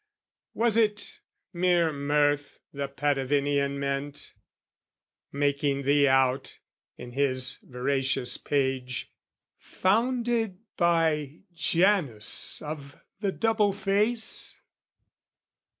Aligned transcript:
Was 0.55 0.77
it 0.77 1.19
mere 1.53 1.93
mirth 1.93 2.57
the 2.73 2.87
Patavinian 2.87 3.79
meant, 3.79 4.33
Making 5.31 5.83
thee 5.83 6.07
out, 6.07 6.57
in 6.97 7.11
his 7.11 7.57
veracious 7.61 8.37
page, 8.39 9.11
Founded 9.59 10.57
by 10.75 11.41
Janus 11.53 12.63
of 12.63 12.99
the 13.19 13.31
Double 13.31 13.73
Face? 13.73 14.59